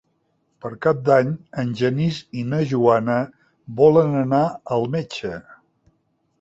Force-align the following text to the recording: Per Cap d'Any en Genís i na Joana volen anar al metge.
Per 0.63 0.69
Cap 0.85 1.03
d'Any 1.09 1.29
en 1.63 1.75
Genís 1.81 2.17
i 2.41 2.47
na 2.55 2.63
Joana 2.73 3.19
volen 3.83 4.19
anar 4.25 4.43
al 4.79 4.91
metge. 4.99 5.39